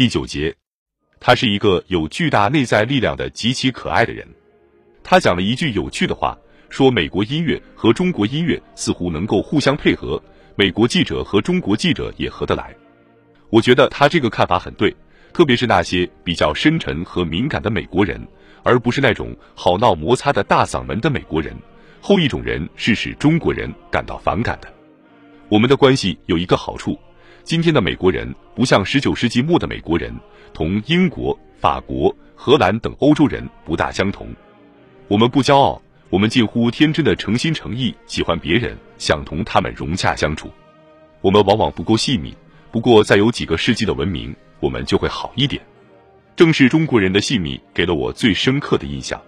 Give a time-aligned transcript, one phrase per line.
[0.00, 0.56] 第九节，
[1.20, 4.26] 他是一个有巨大内在力量的极其可爱的人。
[5.04, 6.34] 他讲了一句有趣的话，
[6.70, 10.18] 说美国音乐和中国音乐似乎能够互相配合，
[10.56, 12.74] 美国记者和中国记者也合得来。
[13.50, 14.90] 我觉得他这个看法很对，
[15.34, 18.26] 特别是那些比较深沉和敏感的美国人，
[18.62, 21.54] 而不是那种好闹摩擦的大嗓门的美国人。
[22.00, 24.72] 后一种人是使中国人感到反感的。
[25.50, 26.98] 我们的关系有一个好处。
[27.42, 30.14] 今天的美国人不像十九世纪末的美国人，
[30.52, 34.28] 同英国、法国、荷兰等欧洲人不大相同。
[35.08, 35.80] 我们不骄傲，
[36.10, 40.50] 我们近乎天真的诚心诚意喜欢别人，想同他们融洽相处。
[41.20, 42.34] 我们往往不够细密，
[42.70, 45.60] 不过再有几个世纪的文明，我们就会好一点。
[46.36, 49.20] 正是中国人的细密给了我最深刻的印象。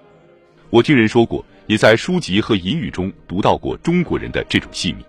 [0.70, 5.04] 我听人说过，也在书籍和隐语中读到过中国人的这种细密。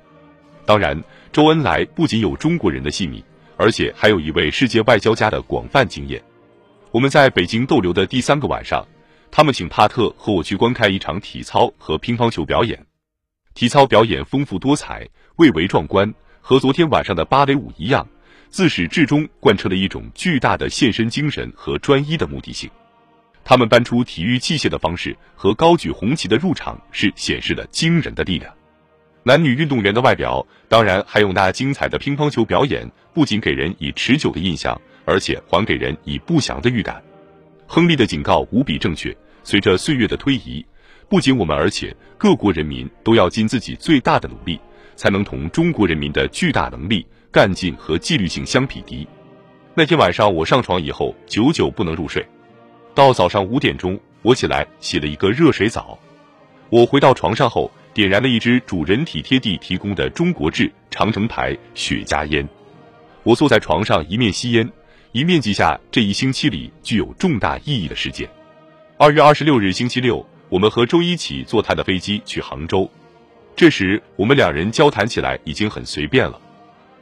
[0.66, 1.02] 当然。
[1.32, 3.26] 周恩来不仅有中国人的细腻，
[3.58, 6.24] 而且还有一位世界外交家的广泛经验。
[6.92, 8.88] 我们在北京逗留的第三个晚上，
[9.32, 12.86] 他们请帕特和我去观看一场体操和乒乓球表演。
[13.56, 18.08] 体操表演丰富多彩，蔚为壮观，和昨天晚上的芭蕾舞一样，
[18.50, 22.70] 自始至终贯彻了一种巨大的献身精神和专一的目的性。
[23.44, 28.54] 他们搬出体育器械的方式和高举红旗的入场，是显示了惊人的力量。
[29.26, 37.02] 男女运动员的外表，当然还有那精彩的乒乓球表演，不仅给人以持久的印象，而且还给人以不祥的预感。
[37.66, 39.16] 亨利的警告无比正确。
[39.46, 40.66] 随着岁月的推移，
[41.08, 44.60] 不仅我们，而且各国人民都要尽自己最大的努力，
[44.98, 49.08] 才能同中国人民的巨大能力、干劲和纪律性相匹敌。
[49.74, 52.26] 那天晚上，我上床以后，久久不能入睡。
[52.94, 55.98] 到早上五点钟，我起来洗了一个热水澡。
[56.70, 57.72] 我回到床上后。
[57.94, 62.48] 点燃了一支主人体贴地提供的中国制长城牌雪茄烟，
[63.22, 64.68] 我坐在床上一面吸烟，
[65.12, 68.28] 一面记下这一星期里具有重大意义的事件。
[68.98, 72.90] 二月二十六日星期六，我们和周一起坐他的飞机去杭州。
[73.56, 76.42] 这时我们两人交谈起来已经很随便了。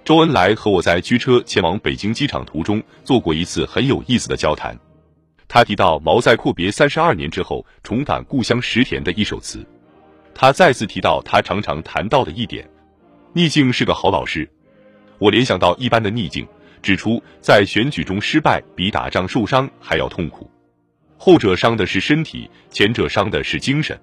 [0.03, 4.77] 周恩来和我在驱车前往北京机场途中做过一次很有意思的交谈。
[5.47, 9.65] 他提到毛在阔别三十二年之后重返故乡石田的一首词。
[10.33, 12.67] 他再次提到他常常谈到的一点：
[13.33, 14.49] 逆境是个好老师。
[15.19, 16.47] 我联想到一般的逆境，
[16.81, 20.49] 指出在选举中失败比打仗受伤还要痛苦，
[21.17, 23.99] 后者伤的是身体，前者伤的是精神。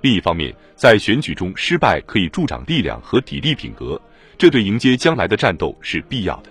[0.00, 4.00] 另一方面，在选举中失败可以助长力量和砥砺品格，
[4.38, 6.50] 这对迎接将来的战斗是必要的。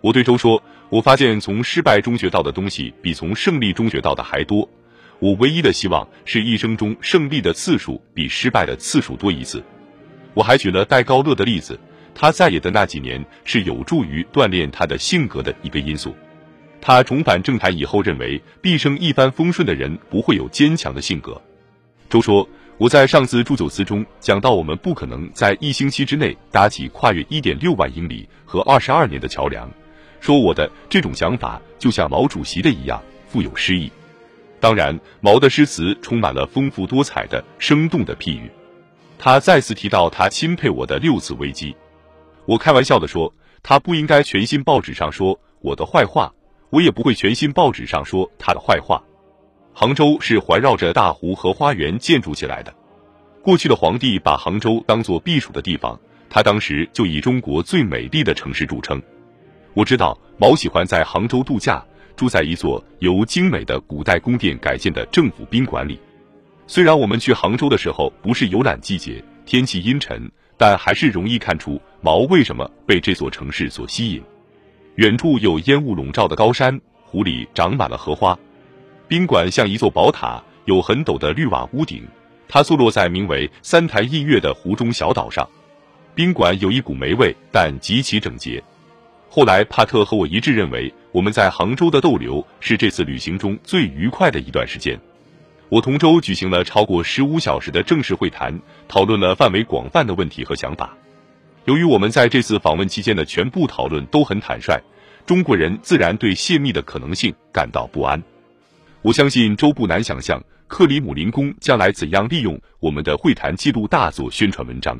[0.00, 4.68] 我对周说：“我发现从失败中学到的东西比从胜利中学到的还多。”
[5.20, 9.62] 我唯一的希望是一生中胜利的次数比失败的次数多一次。
[10.34, 11.78] 我还举了戴高乐的例子，
[12.14, 16.14] 他在野的那几年是有助于锻炼他的性格的一个因素。
[16.80, 21.40] 他重返政坛以后，认为毕生一帆风顺的人不会有坚强的性格。
[22.08, 29.68] 周说：“我在上次祝酒词中讲到，我们不可能在一星期之内搭起跨越一点六万英里和二十二年的桥梁。
[30.20, 33.90] 说我的这种想法就像毛主席的一样富有诗意。”
[34.60, 38.50] 当然，毛的诗词充满了丰富多彩的、生动的譬喻。
[39.18, 41.76] 他再次提到他钦佩我的六次危机。
[42.44, 43.32] 我开玩笑的说，
[43.62, 46.32] 他不应该全信报纸上说我的坏话，
[46.70, 49.02] 我也不会全信报纸上说他的坏话。
[49.72, 52.74] 杭州是环绕着大湖和花园建筑起来的。
[53.42, 55.98] 过去的皇帝把杭州当做避暑的地方，
[56.28, 59.00] 他当时就以中国最美丽的城市著称。
[59.74, 61.84] 我知道毛喜欢在杭州度假。
[62.18, 65.96] 住在一座由精美的古代宫殿改建的政府宾馆里。
[66.66, 74.20] 虽然我们去杭州的时候不是游览季节，天气阴沉，但还是容易看出毛为什么被这座城市所吸引。
[74.96, 78.36] 远处有烟雾笼罩的高山，湖里长满了荷花。
[79.06, 82.02] 宾馆像一座宝塔，有很陡的绿瓦屋顶。
[82.48, 85.48] 它坐落在名为三台印月的湖中小岛上。
[86.16, 88.60] 宾馆有一股霉味，但极其整洁。
[89.30, 94.98] 后来，帕特和我一致认为，我们在杭州的逗留是这次旅行中最愉快的一段时间。
[95.70, 98.58] 我同周举行了超过十五小时的正式会谈，
[98.88, 100.96] 讨论了范围广泛的问题和想法。
[101.64, 104.80] 由于我们在这次访问期间的全部讨论都很坦率，
[105.26, 108.22] 中国人自然对泄密的可能性感到不安。
[109.02, 114.98] 我相信周不难想象，克里姆林宫将来怎样利用我们的会谈记录大做宣传文章。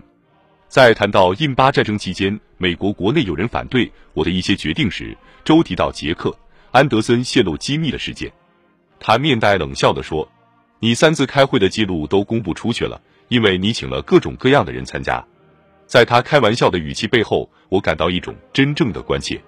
[0.69, 6.29] 在谈到印巴战争期间，美国国内有人反对我的一些决定时，周提到杰克·
[6.73, 8.31] 安德森泄露机密的事件。
[9.01, 10.31] 他面带冷笑地说
[10.79, 15.25] ：“你三次开会的记录都公布出去了，因为你请了各种各样的人参加。”
[15.87, 19.41] 在他开玩笑的语气背后，我感到一种真正的关切。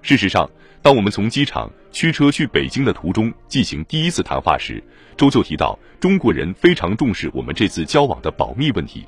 [0.00, 0.48] 事实上，
[0.80, 4.80] 当我们从机场驱车去北京的途中进行第一次谈话时，
[5.16, 9.04] 周就提到中国人非常重视我们这次交往的保密问题。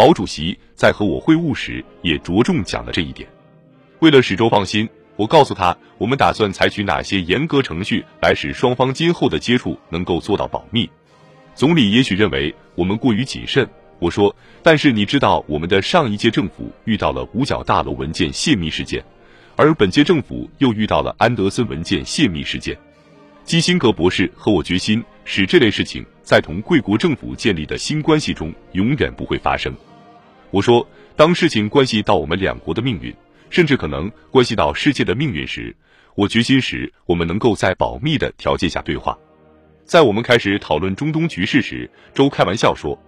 [0.00, 3.28] 毛主席在和我会晤时也着重讲了这一点。
[3.98, 10.88] 为了使周放心，我告诉他我们打算采取哪些严格程序来使双方今后的接触能够做到保密。
[11.54, 13.68] 总理也许认为我们过于谨慎，
[13.98, 19.04] 我说，但是你知道我们的上一届政府遇到了五角大楼文件泄密事件。
[19.54, 22.74] 而本届政府又遇到了安德森文件泄密事件，
[23.44, 29.70] 基辛格博士和我决心使这类事情在同贵国政府建立的新关系中永远不会发生。
[30.50, 30.86] 我说，
[31.16, 33.14] 当事情关系到我们两国的命运，
[33.50, 35.74] 甚至可能关系到世界的命运时，
[36.14, 39.16] 我决心使我们能够在保密的条件下对话。
[39.84, 43.00] 在我们开始讨论中东局势时，周开玩笑说，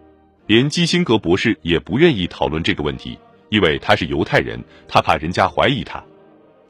[0.46, 3.18] 连基辛格博士也不愿意讨论这个问题，
[3.50, 6.02] 因为他是犹太人，他怕人家怀疑他。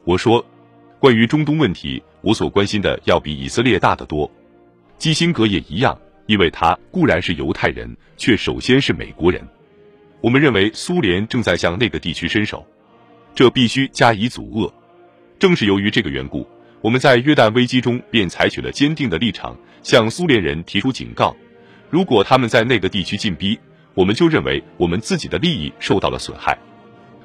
[0.03, 0.43] 我说，
[0.99, 4.29] 关于中东问题，我所关心的要比以色列大得多。
[4.97, 9.41] 基辛格也一样，因为他固然是犹太人，却首先是美国人。
[10.23, 12.65] 我们认为苏联正在向那个地区伸手，
[13.35, 14.71] 这必须加以阻遏。
[15.37, 16.47] 正是由于这个缘故，
[16.79, 21.35] 我们在约旦危机中便采取了坚定的立场，向苏联人提出警告：
[21.89, 23.59] 如果他们在那个地区进逼，
[23.93, 26.57] 我们就认为我们自己的利益受到了损害。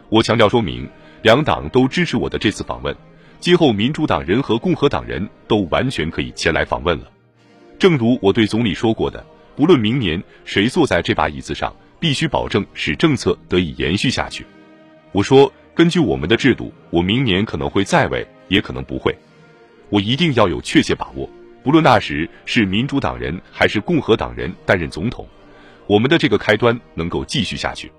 [0.08, 0.88] 我强调说明。
[1.22, 2.94] 两党都支持我的这次访问，
[3.40, 7.10] 今后民主党人和共和党人都完全可以前来访问了。
[7.76, 14.44] 正如我对总理说过的，不论明年谁坐在这把椅子上，必须保证使政策得以延续下去。
[15.12, 19.16] 我说，根据我们的制度，我明年可能会在位，也可能不会。
[19.88, 21.28] 我一定要有确切把握，
[21.62, 25.26] 不论那时是民主党人还是共和党人担任总统，
[25.86, 27.90] 我们的这个开端能够继续下去。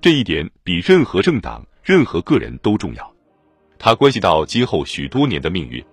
[0.00, 1.64] 这一点比任何政党。
[1.84, 3.12] 任何个人都重要，
[3.76, 5.84] 它关系到今后许多年的命运。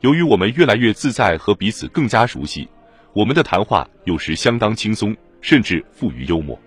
[0.00, 2.68] 由于我们越来越自在和彼此更加熟悉，
[3.12, 6.60] 我们的谈话有时相当轻松，甚至富于幽默。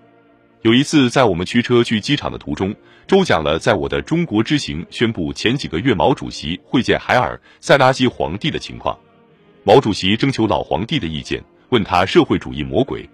[0.64, 2.74] 有一次，在我们驱车去机场的途中，
[3.06, 8.98] 周讲了在我的中国之行宣布前几个月毛主席会见海尔塞拉西皇帝的情况。
[9.62, 13.06] 毛主席征求老皇帝的意见，问他社会主义魔鬼。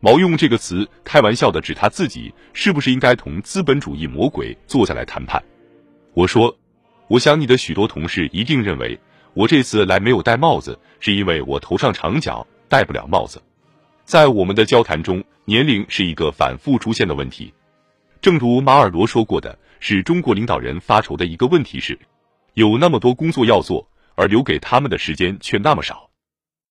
[0.00, 5.42] 毛用这个词开玩笑的指他自己是不是应该同资本主义魔鬼坐下来谈判？
[6.14, 6.56] 我说，
[7.08, 8.98] 我想你的许多同事一定认为
[9.34, 13.42] 我这次来没有戴帽子，是因为我头上长角，戴不了帽子。
[14.06, 17.50] 在我们的交谈中，年龄是一个反复出现的问题。
[18.20, 21.98] 正如马尔罗说过的，是中国领导人发愁的一个问题是，
[22.52, 26.07] 有那么多工作要做，而留给他们的时间却那么少。